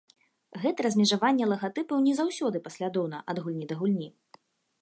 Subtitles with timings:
[0.63, 4.09] Гэта размежаванне лагатыпаў не заўсёды паслядоўна ад гульні да гульні.